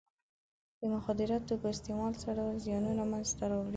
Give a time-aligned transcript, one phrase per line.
[0.79, 3.69] د مخدره توکو استعمال څه ډول زیانونه منځ ته راوړي.